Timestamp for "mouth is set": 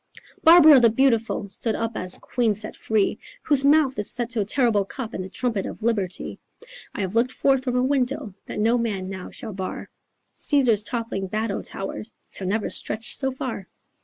3.63-4.31